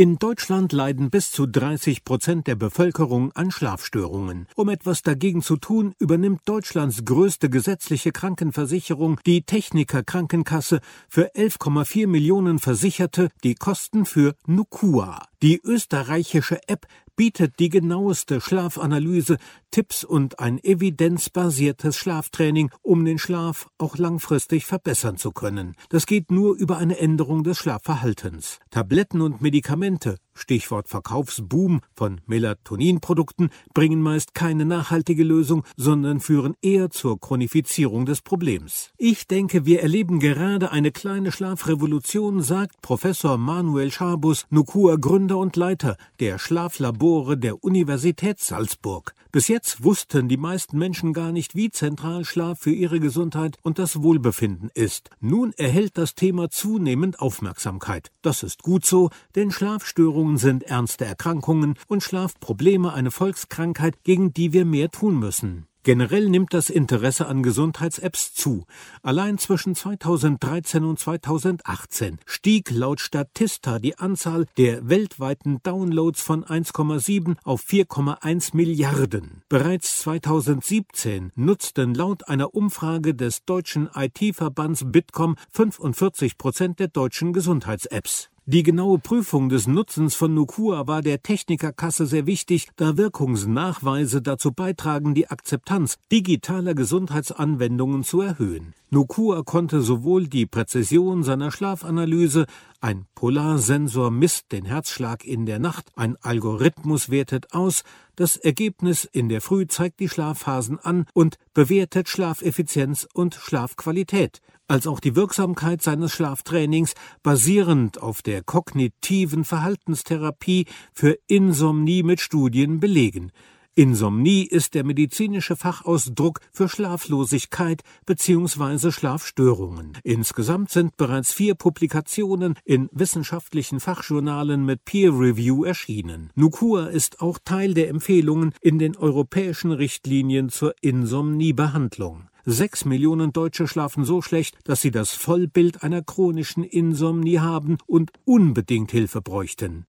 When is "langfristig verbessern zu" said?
23.96-25.30